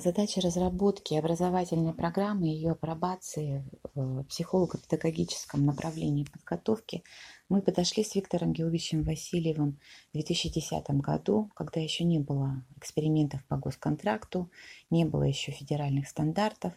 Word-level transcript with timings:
Задача 0.00 0.40
разработки 0.40 1.14
образовательной 1.14 1.92
программы 1.92 2.48
и 2.48 2.52
ее 2.52 2.72
апробации 2.72 3.64
в 3.94 4.22
психолого-педагогическом 4.24 5.66
направлении 5.66 6.24
подготовки 6.24 7.02
мы 7.48 7.62
подошли 7.62 8.04
с 8.04 8.14
Виктором 8.14 8.52
Георгиевичем 8.52 9.02
Васильевым 9.02 9.80
в 10.10 10.12
2010 10.12 10.88
году, 11.00 11.50
когда 11.56 11.80
еще 11.80 12.04
не 12.04 12.20
было 12.20 12.64
экспериментов 12.76 13.44
по 13.46 13.56
госконтракту, 13.56 14.48
не 14.88 15.04
было 15.04 15.24
еще 15.24 15.50
федеральных 15.50 16.06
стандартов. 16.06 16.74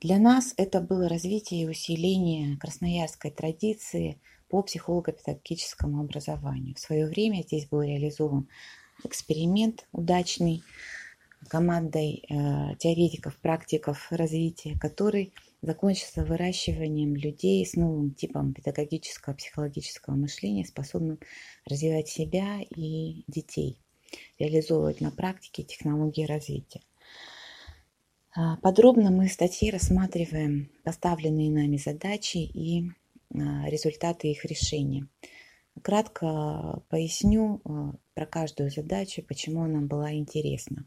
Для 0.00 0.18
нас 0.18 0.52
это 0.58 0.82
было 0.82 1.08
развитие 1.08 1.62
и 1.62 1.68
усиление 1.68 2.58
красноярской 2.58 3.30
традиции 3.30 4.20
по 4.50 4.62
психолого-педагогическому 4.62 6.02
образованию. 6.02 6.74
В 6.74 6.80
свое 6.80 7.06
время 7.06 7.42
здесь 7.42 7.66
был 7.66 7.80
реализован 7.80 8.48
эксперимент 9.02 9.86
удачный– 9.92 10.62
командой 11.46 12.24
э, 12.28 12.76
теоретиков, 12.78 13.36
практиков 13.38 14.06
развития, 14.10 14.76
который 14.78 15.32
закончился 15.62 16.24
выращиванием 16.24 17.14
людей 17.16 17.64
с 17.64 17.74
новым 17.74 18.14
типом 18.14 18.52
педагогического, 18.52 19.34
психологического 19.34 20.14
мышления, 20.14 20.64
способным 20.64 21.18
развивать 21.64 22.08
себя 22.08 22.60
и 22.60 23.24
детей, 23.26 23.78
реализовывать 24.38 25.00
на 25.00 25.10
практике 25.10 25.62
технологии 25.62 26.24
развития. 26.24 26.80
А, 28.36 28.56
подробно 28.58 29.10
мы 29.10 29.28
в 29.28 29.32
статье 29.32 29.72
рассматриваем 29.72 30.70
поставленные 30.84 31.50
нами 31.50 31.76
задачи 31.76 32.38
и 32.38 32.90
а, 33.34 33.68
результаты 33.68 34.28
их 34.28 34.44
решения. 34.44 35.08
Кратко 35.82 36.82
поясню 36.88 37.60
а, 37.64 37.92
про 38.14 38.26
каждую 38.26 38.70
задачу, 38.70 39.22
почему 39.22 39.64
она 39.64 39.80
была 39.80 40.12
интересна. 40.12 40.84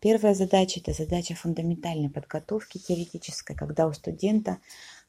Первая 0.00 0.34
задача– 0.34 0.80
это 0.84 0.92
задача 0.92 1.34
фундаментальной 1.34 2.10
подготовки 2.10 2.78
теоретической, 2.78 3.56
когда 3.56 3.86
у 3.86 3.92
студента 3.92 4.58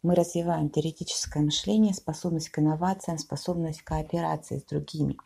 мы 0.02 0.16
развиваем 0.16 0.70
теоретическое 0.70 1.42
мышление, 1.42 1.94
способность 1.94 2.50
к 2.50 2.60
инновациям, 2.60 3.18
способность 3.18 3.82
к 3.82 3.88
кооперации 3.88 4.60
с 4.60 4.64
другими. 4.64 5.18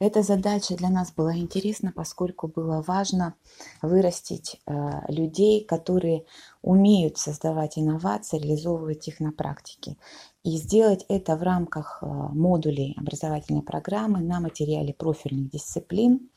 Эта 0.00 0.22
задача 0.22 0.76
для 0.76 0.88
нас 0.88 1.12
была 1.12 1.36
интересна, 1.36 1.92
поскольку 1.94 2.48
было 2.48 2.82
важно 2.86 3.34
вырастить 3.82 4.58
э, 4.66 4.72
людей, 5.08 5.62
которые 5.62 6.24
умеют 6.62 7.18
создавать 7.18 7.76
инновации, 7.76 8.38
реализовывать 8.38 9.08
их 9.08 9.20
на 9.20 9.30
практике. 9.30 9.98
И 10.42 10.56
сделать 10.56 11.04
это 11.08 11.36
в 11.36 11.42
рамках 11.42 11.98
э, 12.00 12.06
модулей 12.06 12.96
образовательной 12.98 13.62
программы 13.62 14.20
на 14.20 14.40
материале 14.40 14.94
профильных 14.94 15.50
дисциплин 15.50 16.30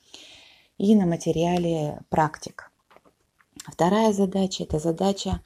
и 0.77 0.93
на 0.95 1.05
материале 1.05 2.01
практик. 2.09 2.71
Вторая 3.65 4.11
задача– 4.11 4.63
это 4.65 4.79
задача 4.79 5.41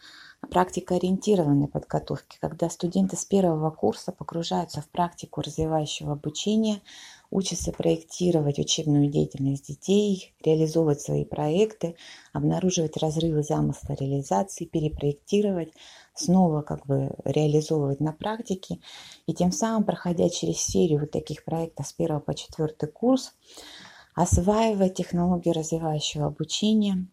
практикоориентированной 0.50 1.68
подготовки, 1.68 2.38
когда 2.40 2.70
студенты 2.70 3.16
с 3.16 3.26
первого 3.26 3.70
курса 3.70 4.12
погружаются 4.12 4.82
в 4.82 4.90
практику 4.90 5.42
развивающего 5.42 6.14
обучения, 6.14 6.82
учатся 7.30 7.72
проектировать 7.72 8.60
учебную 8.60 9.10
деятельность 9.10 9.68
детей, 9.68 10.34
реализовывать 10.44 11.02
свои 11.02 11.26
проекты, 11.26 11.96
обнаруживать 12.34 12.98
разрывы 12.98 13.44
замысла 13.44 13.94
реализации, 13.94 14.66
перепроектировать, 14.66 15.74
снова 16.16 16.62
как 16.62 16.86
бы 16.86 17.16
реализовывать 17.26 18.00
на 18.00 18.14
практике. 18.14 18.80
И 19.26 19.34
тем 19.34 19.52
самым, 19.52 19.84
проходя 19.84 20.30
через 20.30 20.58
серию 20.58 21.02
вот 21.02 21.12
таких 21.12 21.44
проектов 21.44 21.88
с 21.88 21.94
первого 21.94 22.20
по 22.20 22.34
четвертый 22.34 22.90
курс, 22.90 23.34
осваивать 24.16 24.96
технологию 24.96 25.54
развивающего 25.54 26.26
обучения, 26.26 27.08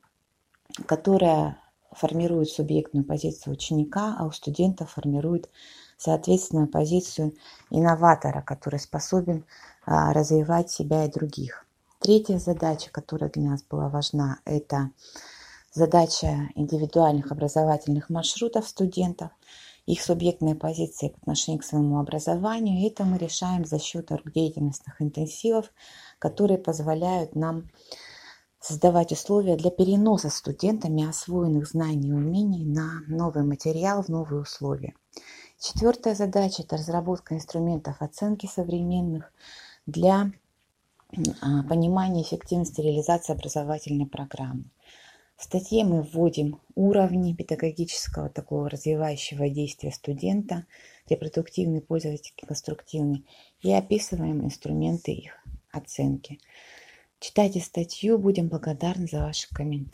которая 0.86 1.58
формирует 1.92 2.48
субъектную 2.48 3.04
позицию 3.04 3.52
ученика, 3.52 4.16
а 4.18 4.26
у 4.26 4.32
студента 4.32 4.86
формирует 4.86 5.48
соответственную 6.05 6.69
позицию 6.69 7.34
инноватора, 7.70 8.42
который 8.42 8.78
способен 8.78 9.44
а, 9.87 10.12
развивать 10.12 10.70
себя 10.70 11.06
и 11.06 11.10
других. 11.10 11.66
Третья 11.98 12.38
задача, 12.38 12.91
которая 12.91 13.31
для 13.31 13.50
нас 13.50 13.62
была 13.62 13.88
важна, 13.88 14.38
это 14.44 14.91
задача 15.72 16.50
индивидуальных 16.54 17.32
образовательных 17.32 18.10
маршрутов 18.10 18.69
студентов, 18.69 19.31
их 19.87 20.03
субъектные 20.03 20.54
позиции 20.54 21.09
по 21.09 21.16
отношению 21.22 21.62
к 21.62 21.65
своему 21.65 21.98
образованию. 21.98 22.86
Это 22.86 23.04
мы 23.04 23.16
решаем 23.16 23.65
за 23.65 23.78
счет 23.78 24.10
деятельностных 24.26 25.00
интенсивов, 25.00 25.72
которые 26.19 26.59
позволяют 26.59 27.34
нам 27.34 27.71
создавать 28.60 29.12
условия 29.12 29.56
для 29.56 29.71
переноса 29.71 30.28
студентами 30.28 31.09
освоенных 31.09 31.66
знаний 31.66 32.09
и 32.09 32.12
умений 32.12 32.66
на 32.66 33.00
новый 33.06 33.44
материал, 33.44 34.03
в 34.03 34.09
новые 34.09 34.42
условия. 34.42 34.94
Четвертая 35.64 36.14
задача– 36.14 36.62
это 36.64 36.76
разработка 36.76 37.34
инструментов 37.34 38.02
оценки 38.02 38.44
современных 38.44 39.32
для 39.86 40.30
а, 41.41 41.62
понимания 41.62 42.20
эффективности 42.20 42.82
реализации 42.82 43.32
образовательной 43.32 44.04
программы. 44.04 44.64
В 45.38 45.44
статье 45.44 45.84
мы 45.84 46.03
вводим 46.03 46.60
уровни 46.74 47.32
педагогического 47.32 48.28
такого 48.28 48.69
развивающего 48.69 49.48
действия 49.48 49.91
студента, 49.91 50.66
репродуктивный, 51.08 51.80
пользовательский, 51.80 52.47
конструктивный, 52.47 53.24
и 53.62 53.72
описываем 53.72 54.44
инструменты 54.44 55.12
их 55.12 55.32
оценки. 55.72 56.41
Читайте 57.20 57.60
статью, 57.60 58.19
будем 58.19 58.48
благодарны 58.48 59.06
за 59.06 59.20
ваши 59.20 59.48
комментарии. 59.48 59.92